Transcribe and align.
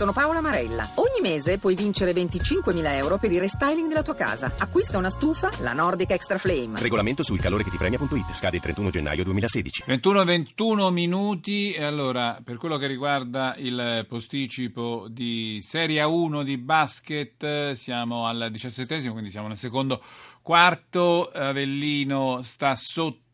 Sono 0.00 0.14
Paola 0.14 0.40
Marella. 0.40 0.88
Ogni 0.94 1.20
mese 1.20 1.58
puoi 1.58 1.74
vincere 1.74 2.12
25.000 2.12 2.94
euro 2.94 3.18
per 3.18 3.30
il 3.32 3.38
restyling 3.38 3.86
della 3.86 4.02
tua 4.02 4.14
casa. 4.14 4.50
Acquista 4.58 4.96
una 4.96 5.10
stufa, 5.10 5.50
la 5.60 5.74
Nordic 5.74 6.12
Extra 6.12 6.38
Flame. 6.38 6.80
Regolamento 6.80 7.22
sul 7.22 7.38
calore 7.38 7.64
che 7.64 7.68
ti 7.68 7.76
premia.it. 7.76 8.32
Scade 8.32 8.56
il 8.56 8.62
31 8.62 8.88
gennaio 8.88 9.24
2016. 9.24 9.84
21-21 9.86 10.90
minuti. 10.90 11.72
E 11.72 11.84
allora, 11.84 12.40
per 12.42 12.56
quello 12.56 12.78
che 12.78 12.86
riguarda 12.86 13.54
il 13.58 14.06
posticipo 14.08 15.04
di 15.06 15.58
Serie 15.60 16.02
A1 16.02 16.44
di 16.44 16.56
basket, 16.56 17.72
siamo 17.72 18.24
al 18.24 18.48
diciassettesimo, 18.50 19.12
quindi 19.12 19.30
siamo 19.30 19.48
nel 19.48 19.58
secondo 19.58 20.02
quarto. 20.40 21.26
Avellino 21.26 22.40
sta 22.40 22.74
sotto 22.74 23.28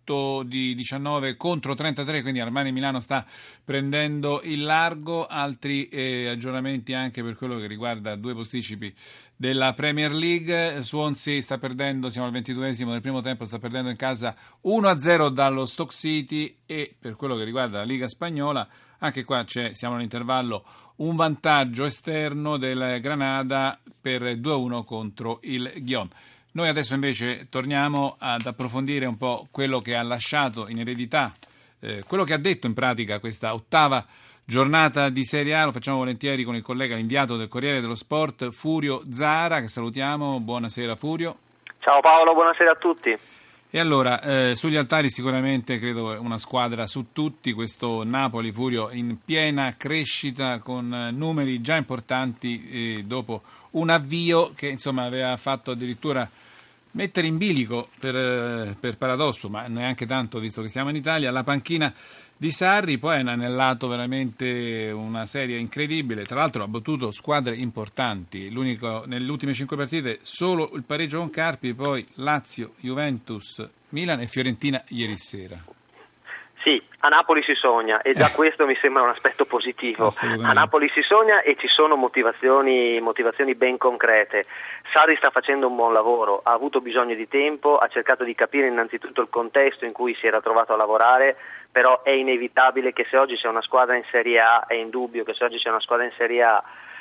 di 0.44 0.74
19 0.74 1.36
contro 1.36 1.74
33, 1.74 2.22
quindi 2.22 2.40
Armani 2.40 2.72
Milano 2.72 3.00
sta 3.00 3.26
prendendo 3.64 4.40
il 4.42 4.62
largo, 4.62 5.26
altri 5.26 5.88
eh, 5.88 6.28
aggiornamenti 6.28 6.92
anche 6.92 7.22
per 7.22 7.36
quello 7.36 7.58
che 7.58 7.66
riguarda 7.66 8.14
due 8.14 8.34
posticipi 8.34 8.94
della 9.34 9.74
Premier 9.74 10.12
League, 10.12 10.80
Swansea 10.80 11.42
sta 11.42 11.58
perdendo, 11.58 12.08
siamo 12.08 12.28
al 12.28 12.32
22esimo 12.32 12.90
del 12.90 13.00
primo 13.00 13.20
tempo, 13.20 13.44
sta 13.44 13.58
perdendo 13.58 13.90
in 13.90 13.96
casa 13.96 14.34
1-0 14.64 15.28
dallo 15.28 15.64
Stock 15.64 15.92
City 15.92 16.56
e 16.64 16.94
per 16.98 17.16
quello 17.16 17.36
che 17.36 17.44
riguarda 17.44 17.78
la 17.78 17.84
Liga 17.84 18.08
Spagnola, 18.08 18.66
anche 18.98 19.24
qua 19.24 19.44
siamo 19.46 19.96
all'intervallo 19.96 20.64
un 20.96 21.16
vantaggio 21.16 21.84
esterno 21.84 22.56
del 22.56 23.00
Granada 23.00 23.78
per 24.00 24.22
2-1 24.22 24.84
contro 24.84 25.40
il 25.42 25.70
Guillaume. 25.76 26.10
Noi 26.56 26.68
adesso 26.68 26.94
invece 26.94 27.48
torniamo 27.50 28.16
ad 28.18 28.46
approfondire 28.46 29.04
un 29.04 29.18
po' 29.18 29.46
quello 29.50 29.82
che 29.82 29.94
ha 29.94 30.02
lasciato 30.02 30.68
in 30.68 30.78
eredità, 30.78 31.30
eh, 31.80 32.02
quello 32.08 32.24
che 32.24 32.32
ha 32.32 32.38
detto 32.38 32.66
in 32.66 32.72
pratica 32.72 33.20
questa 33.20 33.52
ottava 33.52 34.02
giornata 34.42 35.10
di 35.10 35.22
Serie 35.26 35.54
A. 35.54 35.66
Lo 35.66 35.72
facciamo 35.72 35.98
volentieri 35.98 36.44
con 36.44 36.54
il 36.54 36.62
collega 36.62 36.96
inviato 36.96 37.36
del 37.36 37.48
Corriere 37.48 37.82
dello 37.82 37.94
Sport, 37.94 38.52
Furio 38.52 39.02
Zara, 39.12 39.60
che 39.60 39.68
salutiamo. 39.68 40.40
Buonasera 40.40 40.96
Furio. 40.96 41.36
Ciao 41.78 42.00
Paolo, 42.00 42.32
buonasera 42.32 42.70
a 42.70 42.76
tutti. 42.76 43.14
E 43.68 43.80
allora, 43.80 44.20
eh, 44.20 44.54
sugli 44.54 44.76
altari 44.76 45.10
sicuramente 45.10 45.78
credo 45.78 46.18
una 46.20 46.38
squadra 46.38 46.86
su 46.86 47.06
tutti, 47.12 47.52
questo 47.52 48.04
Napoli 48.04 48.52
Furio 48.52 48.90
in 48.92 49.18
piena 49.24 49.74
crescita 49.76 50.60
con 50.60 51.10
numeri 51.12 51.60
già 51.60 51.74
importanti 51.74 52.68
eh, 52.70 53.04
dopo 53.04 53.42
un 53.72 53.90
avvio 53.90 54.52
che 54.54 54.68
insomma 54.68 55.04
aveva 55.04 55.36
fatto 55.36 55.72
addirittura 55.72 56.30
mettere 56.96 57.26
in 57.26 57.36
bilico, 57.36 57.88
per, 58.00 58.16
eh, 58.16 58.76
per, 58.80 58.96
paradosso, 58.96 59.48
ma 59.48 59.66
neanche 59.68 60.06
tanto 60.06 60.40
visto 60.40 60.62
che 60.62 60.68
siamo 60.68 60.88
in 60.88 60.96
Italia, 60.96 61.30
la 61.30 61.44
panchina 61.44 61.92
di 62.36 62.50
Sarri, 62.50 62.98
poi 62.98 63.16
ha 63.16 63.20
inanellato 63.20 63.86
veramente 63.86 64.90
una 64.90 65.26
serie 65.26 65.58
incredibile, 65.58 66.24
tra 66.24 66.36
l'altro 66.36 66.64
ha 66.64 66.68
battuto 66.68 67.10
squadre 67.10 67.54
importanti, 67.54 68.50
L'unico, 68.50 69.04
nelle 69.06 69.30
ultime 69.30 69.52
cinque 69.52 69.76
partite 69.76 70.18
solo 70.22 70.72
il 70.74 70.84
pareggio 70.84 71.18
con 71.18 71.30
Carpi, 71.30 71.74
poi 71.74 72.04
Lazio, 72.14 72.72
Juventus, 72.80 73.66
Milan 73.90 74.20
e 74.20 74.26
Fiorentina 74.26 74.82
ieri 74.88 75.16
sera. 75.16 75.75
Sì, 76.66 76.82
a 76.98 77.08
Napoli 77.08 77.44
si 77.44 77.54
sogna 77.54 78.02
e 78.02 78.12
già 78.12 78.26
eh. 78.26 78.32
questo 78.32 78.66
mi 78.66 78.76
sembra 78.80 79.02
un 79.02 79.10
aspetto 79.10 79.44
positivo. 79.44 80.10
A 80.42 80.52
Napoli 80.52 80.90
si 80.92 81.00
sogna 81.00 81.42
e 81.42 81.54
ci 81.56 81.68
sono 81.68 81.94
motivazioni, 81.94 82.98
motivazioni, 82.98 83.54
ben 83.54 83.76
concrete. 83.78 84.46
Sarri 84.92 85.14
sta 85.14 85.30
facendo 85.30 85.68
un 85.68 85.76
buon 85.76 85.92
lavoro, 85.92 86.40
ha 86.42 86.50
avuto 86.50 86.80
bisogno 86.80 87.14
di 87.14 87.28
tempo, 87.28 87.76
ha 87.78 87.86
cercato 87.86 88.24
di 88.24 88.34
capire 88.34 88.66
innanzitutto 88.66 89.20
il 89.20 89.28
contesto 89.30 89.84
in 89.84 89.92
cui 89.92 90.16
si 90.16 90.26
era 90.26 90.40
trovato 90.40 90.72
a 90.72 90.76
lavorare, 90.76 91.36
però 91.70 92.02
è 92.02 92.10
inevitabile 92.10 92.92
che 92.92 93.06
se 93.08 93.16
oggi 93.16 93.36
c'è 93.36 93.46
una 93.46 93.62
squadra 93.62 93.94
in 93.94 94.04
Serie 94.10 94.40
A, 94.40 94.66
è 94.66 94.74
indubbio 94.74 95.22
che 95.22 95.34
se 95.34 95.44
oggi 95.44 95.58
c'è 95.58 95.68
una 95.68 95.78
squadra 95.78 96.04
in 96.04 96.12
Serie 96.16 96.42
A 96.42 96.60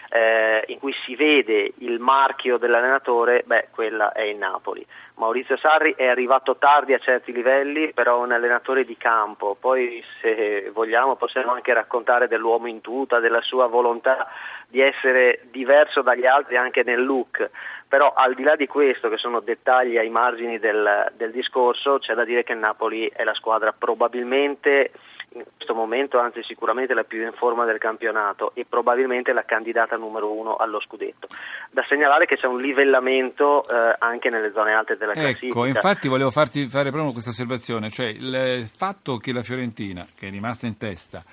eh, 0.10 0.64
in 0.68 0.80
cui 0.80 0.94
si 1.06 1.16
vede 1.16 1.74
il 1.80 2.00
marchio 2.00 2.58
dell'allenatore, 2.58 3.44
beh, 3.46 3.68
quella 3.72 4.12
è 4.12 4.22
il 4.22 4.38
Napoli. 4.38 4.86
Maurizio 5.16 5.56
Sarri 5.58 5.96
è 5.96 6.08
arrivato 6.08 6.58
tardi 6.58 6.94
a 6.94 7.00
certi 7.00 7.32
livelli, 7.32 7.94
però 7.94 8.20
è 8.20 8.26
un 8.26 8.34
allenatore 8.34 8.84
di 8.84 8.98
campo. 8.98 9.56
Poi, 9.60 10.04
se 10.22 10.70
vogliamo, 10.74 11.16
possiamo 11.16 11.54
anche 11.54 11.74
raccontare 11.74 12.28
dell'uomo 12.28 12.68
in 12.68 12.82
tuta, 12.82 13.20
della 13.20 13.42
sua 13.42 13.68
volontà 13.68 14.28
di 14.68 14.82
essere 14.82 15.40
diverso 15.52 16.02
dagli 16.02 16.26
altri 16.26 16.58
anche 16.58 16.84
nel 16.84 17.04
look. 17.04 17.50
Però 17.88 18.14
al 18.14 18.34
di 18.34 18.44
là 18.44 18.56
di 18.56 18.68
questo, 18.68 19.08
che 19.08 19.18
sono 19.18 19.40
dettagli 19.40 19.98
ai 19.98 20.10
margini 20.10 20.60
del, 20.60 21.12
del 21.16 21.32
discorso, 21.32 22.00
c'è 22.00 22.14
da 22.14 22.26
dire 22.26 22.44
che 22.44 22.52
il 22.52 22.60
Napoli 22.60 23.10
è 23.14 23.24
la 23.24 23.34
squadra 23.34 23.74
probabilmente 23.78 24.92
in 25.36 25.44
questo 25.56 25.74
momento, 25.74 26.20
anzi 26.20 26.42
sicuramente 26.44 26.94
la 26.94 27.04
più 27.04 27.22
in 27.24 27.34
forma 27.34 27.66
del 27.66 27.78
campionato 27.78 28.52
e 28.54 28.66
probabilmente 28.68 29.34
la 29.34 29.44
candidata 29.44 29.98
numero 29.98 30.32
uno 30.32 30.56
allo 30.56 30.80
scudetto. 30.80 31.28
Da 31.72 31.84
segnalare 31.88 32.26
che 32.26 32.38
c'è 32.38 32.48
un 32.48 32.62
livellamento 32.62 33.68
eh, 33.68 33.96
anche 34.00 34.30
nelle 34.30 34.52
zone 34.54 34.74
alte 34.74 34.96
della 34.98 35.14
classifica. 35.14 35.48
Ecco, 35.48 35.66
infatti 35.66 36.08
volevo 36.08 36.32
farti 36.32 36.68
fare 36.68 36.92
proprio 36.92 37.12
questa 37.12 37.32
osservazione, 37.32 37.90
cioè 37.90 38.08
il 38.08 38.70
fatto 38.74 39.18
che 39.18 39.34
la 39.34 39.44
Fiorentina, 39.44 40.06
che 40.18 40.28
è 40.28 40.30
rimasta 40.32 40.68
in 40.68 40.78
testa, 40.78 41.24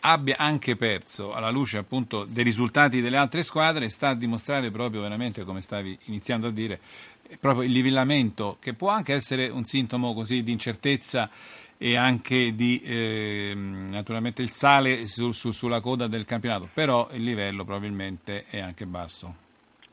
abbia 0.00 0.36
anche 0.38 0.76
perso 0.76 1.32
alla 1.32 1.50
luce 1.50 1.78
appunto 1.78 2.24
dei 2.24 2.44
risultati 2.44 3.02
delle 3.02 3.18
altre 3.18 3.42
squadre 3.42 3.90
sta 3.90 4.08
a 4.08 4.14
dimostrare 4.14 4.70
proprio 4.70 5.02
veramente 5.02 5.44
come 5.44 5.60
stavi 5.60 5.98
iniziando 6.04 6.46
a 6.46 6.50
dire 6.50 6.80
proprio 7.38 7.64
il 7.64 7.72
livellamento 7.72 8.56
che 8.60 8.74
può 8.74 8.88
anche 8.88 9.14
essere 9.14 9.48
un 9.48 9.64
sintomo 9.64 10.14
così 10.14 10.42
di 10.42 10.52
incertezza 10.52 11.28
e 11.78 11.96
anche 11.96 12.54
di 12.54 12.80
eh, 12.84 13.52
naturalmente 13.54 14.42
il 14.42 14.50
sale 14.50 15.06
su, 15.06 15.30
su, 15.32 15.50
sulla 15.50 15.80
coda 15.80 16.08
del 16.08 16.24
campionato, 16.26 16.68
però 16.72 17.08
il 17.12 17.22
livello 17.22 17.64
probabilmente 17.64 18.44
è 18.50 18.60
anche 18.60 18.84
basso. 18.84 19.34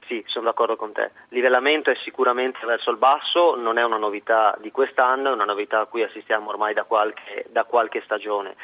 Sì, 0.05 0.23
sono 0.27 0.45
d'accordo 0.45 0.77
con 0.77 0.93
te. 0.93 1.11
Il 1.29 1.37
livellamento 1.37 1.89
è 1.89 1.95
sicuramente 2.03 2.65
verso 2.65 2.91
il 2.91 2.97
basso, 2.97 3.55
non 3.55 3.77
è 3.77 3.83
una 3.83 3.97
novità 3.97 4.57
di 4.61 4.71
quest'anno, 4.71 5.29
è 5.29 5.33
una 5.33 5.43
novità 5.43 5.81
a 5.81 5.85
cui 5.85 6.01
assistiamo 6.01 6.49
ormai 6.49 6.73
da 6.73 6.83
qualche, 6.83 7.45
da 7.51 7.65
qualche 7.65 8.01
stagione 8.03 8.55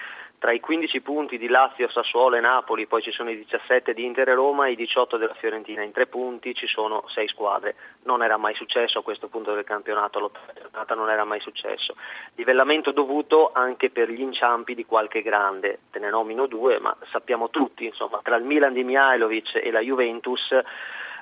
tra 0.44 0.52
i 0.52 0.60
15 0.60 1.00
punti 1.00 1.38
di 1.38 1.48
Lazio, 1.48 1.88
Sassuolo 1.88 2.36
e 2.36 2.42
Napoli, 2.42 2.86
poi 2.86 3.02
ci 3.02 3.12
sono 3.12 3.30
i 3.30 3.38
17 3.38 3.94
di 3.94 4.04
Inter 4.04 4.28
e 4.28 4.34
Roma 4.34 4.68
e 4.68 4.72
i 4.72 4.76
18 4.76 5.16
della 5.16 5.36
Fiorentina. 5.36 5.84
In 5.84 5.94
tre 5.94 6.06
punti 6.06 6.54
ci 6.54 6.68
sono 6.68 7.06
sei 7.08 7.30
squadre. 7.30 7.76
Non 8.04 8.22
era 8.22 8.36
mai 8.36 8.54
successo 8.54 9.00
a 9.00 9.04
questo 9.04 9.30
punto 9.30 9.54
del 9.54 9.64
campionato, 9.64 10.20
l'ottava 10.20 10.96
non 10.96 11.10
era 11.10 11.24
mai 11.24 11.40
successo. 11.40 11.96
Livellamento 12.36 12.92
dovuto 12.92 13.52
anche 13.54 13.90
per 13.90 14.10
gli 14.10 14.20
inciampi 14.20 14.76
di 14.76 14.84
qualche 14.84 15.22
grande. 15.22 15.80
Te 15.90 16.00
ne 16.00 16.10
nomino 16.10 16.46
due, 16.46 16.78
ma 16.78 16.94
sappiamo 17.10 17.50
tutti, 17.50 17.86
insomma, 17.86 18.20
tra 18.22 18.36
il 18.36 18.44
Milan 18.44 18.74
di 18.74 18.84
Mihailovic 18.84 19.62
e 19.64 19.72
la 19.72 19.80
Juventus 19.80 20.54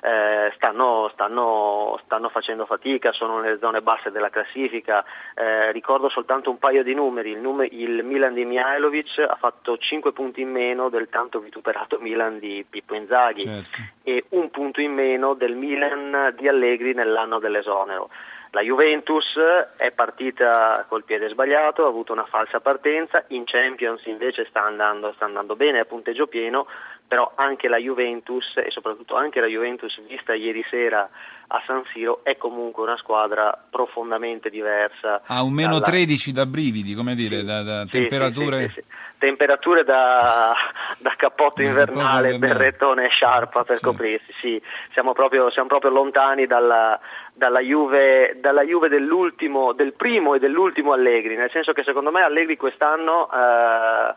eh, 0.04 0.52
stanno, 0.56 1.08
stanno, 1.12 2.00
stanno, 2.04 2.28
facendo 2.28 2.66
fatica, 2.66 3.12
sono 3.12 3.38
nelle 3.38 3.58
zone 3.58 3.82
basse 3.82 4.10
della 4.10 4.30
classifica. 4.30 5.04
Eh, 5.34 5.70
ricordo 5.70 6.08
soltanto 6.08 6.50
un 6.50 6.58
paio 6.58 6.82
di 6.82 6.92
numeri, 6.92 7.30
il, 7.30 7.38
num- 7.38 7.66
il, 7.70 8.02
Milan 8.02 8.34
di 8.34 8.44
Mihailovic 8.44 9.18
ha 9.20 9.36
fatto 9.36 9.78
5 9.78 10.12
punti 10.12 10.40
in 10.40 10.50
meno 10.50 10.88
del 10.88 11.08
tanto 11.08 11.38
vituperato 11.38 11.98
Milan 12.00 12.40
di 12.40 12.66
Pippo 12.68 12.96
Inzaghi 12.96 13.42
certo. 13.42 13.78
e 14.02 14.24
un 14.30 14.50
punto 14.50 14.80
in 14.80 14.92
meno 14.92 15.34
del 15.34 15.54
Milan 15.54 16.34
di 16.36 16.48
Allegri 16.48 16.94
nell'anno 16.94 17.38
dell'esonero. 17.38 18.10
La 18.54 18.60
Juventus 18.60 19.38
è 19.78 19.92
partita 19.92 20.84
col 20.86 21.04
piede 21.04 21.30
sbagliato, 21.30 21.86
ha 21.86 21.88
avuto 21.88 22.12
una 22.12 22.26
falsa 22.26 22.60
partenza, 22.60 23.24
in 23.28 23.44
Champions 23.46 24.04
invece 24.04 24.44
sta 24.44 24.62
andando, 24.62 25.12
sta 25.14 25.24
andando 25.24 25.56
bene 25.56 25.78
a 25.78 25.86
punteggio 25.86 26.26
pieno, 26.26 26.66
però 27.06 27.32
anche 27.34 27.68
la 27.68 27.78
Juventus 27.78 28.56
e 28.56 28.70
soprattutto 28.70 29.16
anche 29.16 29.40
la 29.40 29.46
Juventus 29.46 30.00
vista 30.06 30.34
ieri 30.34 30.64
sera 30.68 31.08
a 31.54 31.62
San 31.66 31.82
Siro 31.92 32.20
è 32.22 32.36
comunque 32.38 32.82
una 32.82 32.96
squadra 32.96 33.56
profondamente 33.70 34.48
diversa. 34.48 35.20
Ha 35.26 35.42
un 35.42 35.52
meno 35.52 35.78
dalla... 35.78 35.84
13 35.84 36.32
da 36.32 36.46
brividi, 36.46 36.94
come 36.94 37.14
dire, 37.14 37.40
sì, 37.40 37.44
da, 37.44 37.62
da 37.62 37.82
sì, 37.84 37.90
temperature... 37.90 38.68
Sì, 38.70 38.82
temperature 39.18 39.84
da, 39.84 40.52
da 40.98 41.14
cappotto 41.16 41.62
invernale, 41.62 42.38
berrettone 42.38 43.04
e 43.06 43.08
sciarpa 43.08 43.62
per 43.62 43.78
coprirsi, 43.80 44.32
sì, 44.40 44.60
siamo 44.92 45.12
proprio, 45.12 45.48
siamo 45.50 45.68
proprio 45.68 45.92
lontani 45.92 46.46
dalla, 46.46 46.98
dalla 47.32 47.60
Juve, 47.60 48.38
dalla 48.40 48.64
Juve 48.64 48.88
del 48.88 49.92
primo 49.92 50.34
e 50.34 50.38
dell'ultimo 50.40 50.92
Allegri, 50.92 51.36
nel 51.36 51.50
senso 51.52 51.72
che 51.72 51.84
secondo 51.84 52.10
me 52.10 52.22
Allegri 52.22 52.56
quest'anno 52.56 53.28
eh, 53.30 54.14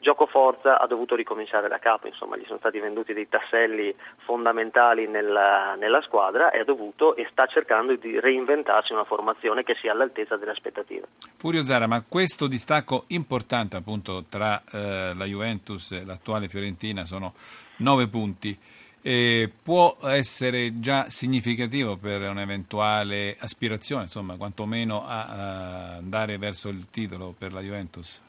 gioco 0.00 0.26
forza 0.26 0.78
ha 0.78 0.86
dovuto 0.86 1.14
ricominciare 1.14 1.68
da 1.68 1.78
capo, 1.78 2.06
insomma 2.06 2.36
gli 2.36 2.44
sono 2.46 2.58
stati 2.58 2.78
venduti 2.78 3.12
dei 3.12 3.28
tasselli 3.28 3.94
fondamentali 4.24 5.06
nella, 5.06 5.74
nella 5.74 6.00
squadra 6.02 6.50
e 6.50 6.60
ha 6.60 6.64
dovuto 6.64 7.16
e 7.16 7.26
sta 7.30 7.46
cercando 7.46 7.94
di 7.96 8.18
reinventarsi 8.20 8.92
una 8.92 9.04
formazione 9.04 9.64
che 9.64 9.74
sia 9.80 9.92
all'altezza 9.92 10.36
delle 10.36 10.52
aspettative. 10.52 11.06
Furio 11.36 11.62
Zara, 11.62 11.86
ma 11.86 12.02
questo 12.06 12.46
distacco 12.46 13.04
importante 13.08 13.76
appunto 13.76 14.24
tra 14.28 14.62
eh, 14.70 15.12
la 15.14 15.24
Juventus 15.24 15.92
e 15.92 16.04
l'attuale 16.04 16.48
Fiorentina 16.48 17.04
sono 17.04 17.34
nove 17.78 18.08
punti. 18.08 18.56
Eh, 19.00 19.50
può 19.62 19.96
essere 20.02 20.80
già 20.80 21.08
significativo 21.08 21.96
per 21.96 22.20
un'eventuale 22.22 23.36
aspirazione, 23.38 24.02
insomma, 24.02 24.36
quantomeno 24.36 25.06
a, 25.06 25.26
a 25.26 25.96
andare 25.96 26.36
verso 26.36 26.68
il 26.68 26.90
titolo 26.90 27.32
per 27.36 27.52
la 27.52 27.60
Juventus? 27.60 28.20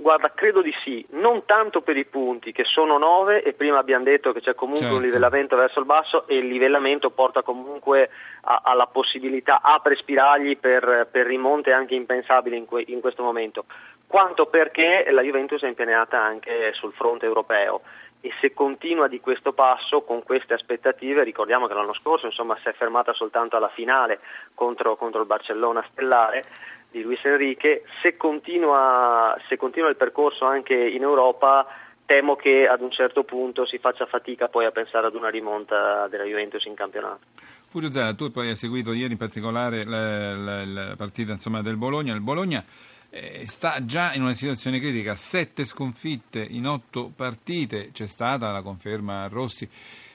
Guarda, 0.00 0.30
credo 0.32 0.62
di 0.62 0.72
sì, 0.84 1.04
non 1.10 1.44
tanto 1.44 1.80
per 1.80 1.96
i 1.96 2.04
punti 2.04 2.52
che 2.52 2.62
sono 2.62 2.98
9 2.98 3.42
e 3.42 3.52
prima 3.52 3.78
abbiamo 3.78 4.04
detto 4.04 4.30
che 4.30 4.40
c'è 4.40 4.54
comunque 4.54 4.82
certo. 4.82 4.96
un 4.96 5.02
livellamento 5.02 5.56
verso 5.56 5.80
il 5.80 5.86
basso 5.86 6.28
e 6.28 6.36
il 6.36 6.46
livellamento 6.46 7.10
porta 7.10 7.42
comunque 7.42 8.08
a, 8.42 8.60
alla 8.62 8.86
possibilità, 8.86 9.58
apre 9.60 9.96
spiragli 9.96 10.56
per, 10.56 11.08
per 11.10 11.26
rimonte 11.26 11.72
anche 11.72 11.96
impensabili 11.96 12.56
in, 12.56 12.66
que, 12.66 12.84
in 12.86 13.00
questo 13.00 13.24
momento, 13.24 13.64
quanto 14.06 14.46
perché 14.46 15.04
la 15.10 15.22
Juventus 15.22 15.62
è 15.62 15.66
impegnata 15.66 16.22
anche 16.22 16.72
sul 16.74 16.92
fronte 16.92 17.26
europeo. 17.26 17.80
E 18.20 18.32
se 18.40 18.52
continua 18.52 19.06
di 19.08 19.20
questo 19.20 19.52
passo 19.52 20.02
con 20.02 20.22
queste 20.22 20.54
aspettative, 20.54 21.22
ricordiamo 21.24 21.66
che 21.66 21.74
l'anno 21.74 21.92
scorso 21.92 22.26
insomma, 22.26 22.56
si 22.62 22.68
è 22.68 22.72
fermata 22.72 23.12
soltanto 23.12 23.56
alla 23.56 23.68
finale 23.68 24.20
contro, 24.54 24.96
contro 24.96 25.20
il 25.20 25.26
Barcellona 25.26 25.84
stellare 25.90 26.42
di 26.90 27.02
Luis 27.02 27.22
Enrique, 27.24 27.82
se 28.02 28.16
continua, 28.16 29.36
se 29.48 29.56
continua 29.56 29.88
il 29.88 29.96
percorso 29.96 30.44
anche 30.44 30.74
in 30.74 31.02
Europa 31.02 31.66
temo 32.08 32.36
che 32.36 32.66
ad 32.66 32.80
un 32.80 32.90
certo 32.90 33.22
punto 33.22 33.66
si 33.66 33.76
faccia 33.76 34.06
fatica 34.06 34.48
poi 34.48 34.64
a 34.64 34.70
pensare 34.70 35.08
ad 35.08 35.14
una 35.14 35.28
rimonta 35.28 36.08
della 36.08 36.24
Juventus 36.24 36.64
in 36.64 36.74
campionato. 36.74 37.20
Furio 37.68 37.92
Zara, 37.92 38.14
tu 38.14 38.30
poi 38.30 38.48
hai 38.48 38.56
seguito 38.56 38.94
ieri 38.94 39.12
in 39.12 39.18
particolare 39.18 39.84
la, 39.84 40.34
la, 40.34 40.64
la 40.64 40.94
partita 40.96 41.32
insomma, 41.32 41.60
del 41.60 41.76
Bologna. 41.76 42.14
Il 42.14 42.22
Bologna 42.22 42.64
eh, 43.10 43.46
sta 43.46 43.84
già 43.84 44.14
in 44.14 44.22
una 44.22 44.32
situazione 44.32 44.78
critica, 44.78 45.14
sette 45.14 45.64
sconfitte 45.64 46.40
in 46.40 46.66
otto 46.66 47.12
partite, 47.14 47.90
c'è 47.92 48.06
stata 48.06 48.50
la 48.52 48.62
conferma 48.62 49.24
a 49.24 49.28
Rossi, 49.28 49.68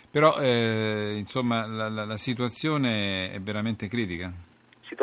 però 0.10 0.40
eh, 0.40 1.14
insomma 1.16 1.68
la, 1.68 1.90
la, 1.90 2.06
la 2.06 2.18
situazione 2.18 3.32
è 3.32 3.40
veramente 3.40 3.88
critica 3.88 4.32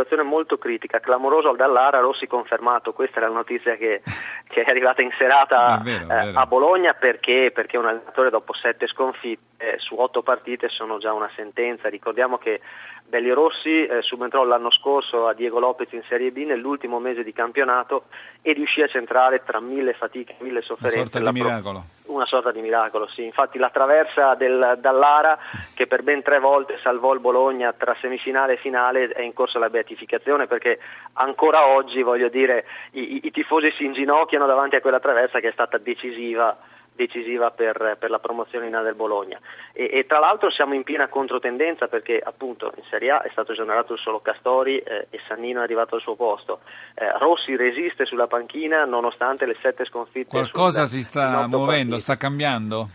situazione 0.01 0.23
molto 0.23 0.57
critica, 0.57 1.01
clamoroso 1.01 1.51
al 1.51 1.57
Dallara, 1.57 2.01
Rossi 2.01 2.27
confermato, 2.27 2.93
questa 2.93 3.19
è 3.19 3.23
la 3.23 3.29
notizia 3.29 3.77
che, 3.77 4.03
che 4.49 4.63
è 4.63 4.71
arrivata 4.71 5.03
in 5.03 5.11
serata 5.19 5.81
vero, 5.83 6.07
vero. 6.07 6.39
a 6.39 6.47
Bologna 6.47 6.95
perché, 6.95 7.51
perché 7.55 7.77
un 7.77 7.87
allenatore 7.87 8.31
dopo 8.31 8.55
sette 8.55 8.87
sconfitte 8.87 9.77
su 9.79 9.97
otto 9.97 10.23
partite 10.23 10.69
sono 10.69 10.99
già 10.99 11.13
una 11.13 11.31
sentenza, 11.35 11.89
ricordiamo 11.89 12.39
che 12.39 12.61
Belli 13.07 13.31
Rossi 13.31 13.85
eh, 13.85 14.03
subentrò 14.03 14.45
l'anno 14.45 14.71
scorso 14.71 15.27
a 15.27 15.35
Diego 15.35 15.59
Lopez 15.59 15.93
in 15.93 16.03
Serie 16.09 16.31
B 16.31 16.45
nell'ultimo 16.47 17.01
mese 17.01 17.25
di 17.25 17.33
campionato 17.33 18.05
e 18.41 18.53
riuscì 18.53 18.83
a 18.83 18.87
centrare 18.87 19.43
tra 19.45 19.61
mille 19.61 19.95
fatiche 19.95 20.37
e 20.39 20.45
mille 20.45 20.61
sofferenze. 20.61 20.99
Una 20.99 21.09
sorta 21.11 21.31
di 21.31 21.41
miracolo. 21.41 21.85
Pro... 21.87 22.00
Una 22.11 22.27
sorta 22.27 22.51
di 22.51 22.61
miracolo, 22.61 23.07
sì. 23.07 23.25
Infatti 23.25 23.57
la 23.57 23.71
traversa 23.71 24.35
del 24.35 24.79
Dallara, 24.81 25.39
che 25.77 25.87
per 25.87 26.03
ben 26.03 26.23
tre 26.23 26.41
volte 26.41 26.77
salvò 26.83 27.15
il 27.15 27.21
Bologna 27.21 27.73
tra 27.73 27.97
semifinale 28.01 28.55
e 28.55 28.57
finale, 28.57 29.09
è 29.11 29.23
in 29.23 29.33
corso 29.33 29.59
alla 29.59 29.71
beatificazione 29.71 30.49
perché 30.49 30.81
ancora 31.15 31.67
oggi, 31.67 32.03
voglio 32.03 32.29
dire, 32.29 32.67
i, 32.93 33.21
i 33.23 33.31
tifosi 33.31 33.73
si 33.77 33.85
inginocchiano 33.85 34.47
davanti 34.47 34.75
a 34.75 34.81
quella 34.81 34.99
traversa 34.99 35.39
che 35.39 35.49
è 35.49 35.53
stata 35.53 35.79
decisiva 35.79 36.57
decisiva 37.01 37.51
per, 37.51 37.97
per, 37.99 38.11
la 38.11 38.19
promozione 38.19 38.67
in 38.67 38.75
A 38.75 38.83
del 38.83 38.95
Bologna. 38.95 39.39
E, 39.73 39.89
e, 39.93 40.07
tra 40.07 40.19
l'altro 40.19 40.51
siamo 40.51 40.75
in 40.75 40.83
piena 40.83 41.09
controtendenza 41.09 41.87
perché 41.87 42.21
appunto 42.23 42.73
in 42.77 42.83
Serie 42.91 43.11
A 43.11 43.23
è 43.23 43.29
stato 43.33 43.53
esonerato 43.53 43.97
solo 43.97 44.21
Castori 44.21 44.79
eh, 44.79 45.07
e 45.09 45.21
Sannino 45.27 45.61
è 45.61 45.63
arrivato 45.63 45.95
al 45.95 46.01
suo 46.03 46.15
posto. 46.15 46.61
Eh, 46.95 47.19
Rossi 47.19 47.57
resiste 47.57 48.05
sulla 48.05 48.27
panchina 48.27 48.85
nonostante 48.85 49.47
le 49.47 49.57
sette 49.63 49.85
sconfitte. 49.85 50.29
Qualcosa 50.29 50.87
si 50.87 51.03
sta 51.03 51.47
muovendo, 51.47 51.97
partiti. 51.97 52.01
sta 52.01 52.17
cambiando? 52.17 52.89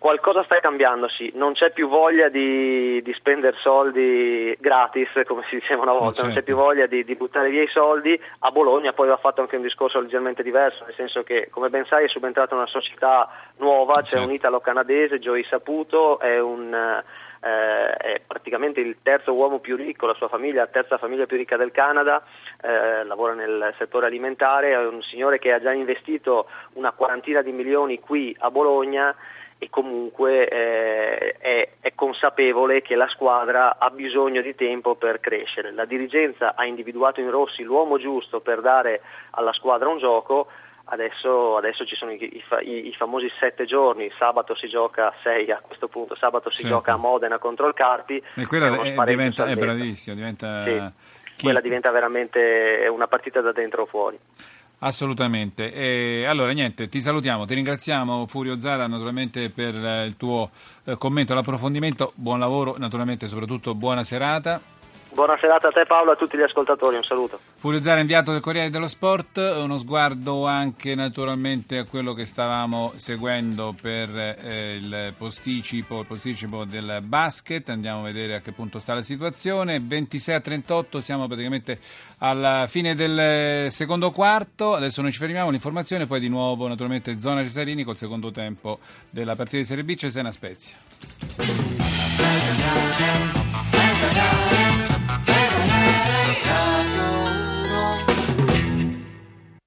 Qualcosa 0.00 0.42
sta 0.44 0.58
cambiando, 0.60 1.10
sì, 1.10 1.30
non 1.34 1.52
c'è 1.52 1.72
più 1.72 1.86
voglia 1.86 2.30
di, 2.30 3.02
di 3.02 3.12
spendere 3.12 3.54
soldi 3.60 4.56
gratis, 4.58 5.10
come 5.26 5.44
si 5.46 5.56
diceva 5.56 5.82
una 5.82 5.92
volta, 5.92 6.12
certo. 6.12 6.24
non 6.24 6.34
c'è 6.34 6.42
più 6.42 6.54
voglia 6.54 6.86
di, 6.86 7.04
di, 7.04 7.14
buttare 7.16 7.50
via 7.50 7.62
i 7.62 7.68
soldi. 7.68 8.18
A 8.38 8.50
Bologna 8.50 8.94
poi 8.94 9.08
va 9.08 9.18
fatto 9.18 9.42
anche 9.42 9.56
un 9.56 9.62
discorso 9.62 10.00
leggermente 10.00 10.42
diverso, 10.42 10.84
nel 10.86 10.94
senso 10.94 11.22
che, 11.22 11.48
come 11.50 11.68
ben 11.68 11.84
sai, 11.84 12.06
è 12.06 12.08
subentrata 12.08 12.54
una 12.54 12.64
società 12.64 13.28
nuova, 13.58 13.96
c'è 13.96 14.12
certo. 14.12 14.26
un 14.26 14.32
italo-canadese, 14.32 15.18
Joey 15.18 15.44
Saputo, 15.44 16.18
è 16.18 16.40
un... 16.40 17.02
Eh, 17.42 17.92
è 17.92 18.20
praticamente 18.26 18.80
il 18.80 18.96
terzo 19.02 19.32
uomo 19.32 19.60
più 19.60 19.74
ricco, 19.74 20.06
la 20.06 20.14
sua 20.14 20.28
famiglia, 20.28 20.60
la 20.60 20.66
terza 20.66 20.98
famiglia 20.98 21.24
più 21.24 21.38
ricca 21.38 21.56
del 21.56 21.72
Canada, 21.72 22.22
eh, 22.62 23.04
lavora 23.04 23.32
nel 23.32 23.74
settore 23.78 24.06
alimentare, 24.06 24.72
è 24.72 24.78
un 24.78 25.02
signore 25.02 25.38
che 25.38 25.52
ha 25.52 25.60
già 25.60 25.72
investito 25.72 26.46
una 26.74 26.92
quarantina 26.92 27.40
di 27.40 27.52
milioni 27.52 27.98
qui 27.98 28.36
a 28.40 28.50
Bologna 28.50 29.14
e 29.62 29.68
comunque 29.68 30.48
eh, 30.48 31.36
è, 31.38 31.68
è, 31.80 31.92
consapevole 31.94 32.80
che 32.80 32.94
la 32.94 33.08
squadra 33.08 33.76
ha 33.78 33.90
bisogno 33.90 34.40
di 34.40 34.54
tempo 34.54 34.94
per 34.94 35.20
crescere. 35.20 35.70
La 35.70 35.84
dirigenza 35.84 36.54
ha 36.56 36.64
individuato 36.64 37.20
in 37.20 37.30
Rossi 37.30 37.62
l'uomo 37.62 37.98
giusto 37.98 38.40
per 38.40 38.62
dare 38.62 39.02
alla 39.32 39.52
squadra 39.52 39.90
un 39.90 39.98
gioco, 39.98 40.46
adesso, 40.84 41.58
adesso 41.58 41.84
ci 41.84 41.94
sono 41.94 42.10
i, 42.10 42.42
i, 42.62 42.88
i, 42.88 42.94
famosi 42.94 43.30
sette 43.38 43.66
giorni, 43.66 44.10
sabato 44.18 44.54
si 44.54 44.66
gioca 44.66 45.08
a 45.08 45.14
sei 45.22 45.50
a 45.50 45.60
questo 45.60 45.88
punto, 45.88 46.16
sabato 46.16 46.48
si 46.48 46.60
certo. 46.60 46.76
gioca 46.76 46.94
a 46.94 46.96
Modena 46.96 47.36
contro 47.36 47.68
il 47.68 47.74
Carpi. 47.74 48.22
E 48.36 48.46
quella 48.46 48.80
è, 48.80 49.04
diventa, 49.04 49.44
è 49.44 49.56
bravissimo, 49.56 50.16
diventa... 50.16 50.64
Sì, 50.64 51.18
quella 51.42 51.60
diventa 51.60 51.90
veramente 51.90 52.86
una 52.90 53.08
partita 53.08 53.42
da 53.42 53.52
dentro 53.52 53.82
o 53.82 53.86
fuori. 53.86 54.18
Assolutamente. 54.82 55.72
E 55.72 56.24
allora 56.24 56.52
niente, 56.52 56.88
ti 56.88 57.00
salutiamo, 57.00 57.44
ti 57.44 57.54
ringraziamo 57.54 58.26
Furio 58.26 58.58
Zara 58.58 58.86
naturalmente 58.86 59.50
per 59.50 59.74
eh, 59.74 60.06
il 60.06 60.16
tuo 60.16 60.50
eh, 60.84 60.96
commento 60.96 61.34
l'approfondimento. 61.34 62.12
Buon 62.14 62.38
lavoro, 62.38 62.76
naturalmente 62.78 63.28
soprattutto 63.28 63.74
buona 63.74 64.04
serata. 64.04 64.79
Buona 65.20 65.36
serata 65.38 65.68
a 65.68 65.70
te 65.70 65.84
Paolo 65.84 66.12
e 66.12 66.14
a 66.14 66.16
tutti 66.16 66.38
gli 66.38 66.42
ascoltatori, 66.42 66.96
un 66.96 67.04
saluto. 67.04 67.40
Furio 67.56 67.82
Zara, 67.82 68.00
inviato 68.00 68.32
del 68.32 68.40
Corriere 68.40 68.70
dello 68.70 68.88
Sport, 68.88 69.36
uno 69.36 69.76
sguardo 69.76 70.46
anche 70.46 70.94
naturalmente 70.94 71.76
a 71.76 71.84
quello 71.84 72.14
che 72.14 72.24
stavamo 72.24 72.94
seguendo 72.96 73.74
per 73.78 74.08
eh, 74.16 74.76
il, 74.76 75.12
posticipo, 75.18 76.00
il 76.00 76.06
posticipo 76.06 76.64
del 76.64 77.00
basket, 77.02 77.68
andiamo 77.68 78.00
a 78.00 78.04
vedere 78.04 78.36
a 78.36 78.40
che 78.40 78.52
punto 78.52 78.78
sta 78.78 78.94
la 78.94 79.02
situazione, 79.02 79.78
26 79.78 80.34
a 80.34 80.40
38 80.40 81.00
siamo 81.02 81.26
praticamente 81.26 81.78
alla 82.20 82.64
fine 82.66 82.94
del 82.94 83.70
secondo 83.70 84.12
quarto, 84.12 84.72
adesso 84.72 85.02
noi 85.02 85.12
ci 85.12 85.18
fermiamo, 85.18 85.50
l'informazione, 85.50 86.06
poi 86.06 86.20
di 86.20 86.30
nuovo 86.30 86.66
naturalmente 86.66 87.20
zona 87.20 87.42
Cesarini 87.42 87.84
col 87.84 87.96
secondo 87.96 88.30
tempo 88.30 88.78
della 89.10 89.36
partita 89.36 89.58
di 89.58 89.64
Serie 89.64 89.84
B, 89.84 89.94
Cesena 89.96 90.30
Spezia. 90.30 90.76